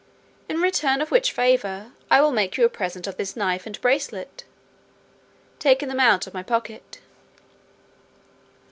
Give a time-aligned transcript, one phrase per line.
[0.49, 3.79] In return of which favour, I will make you a present of this knife and
[3.81, 4.45] bracelet,"
[5.59, 7.01] taking them out of my pocket.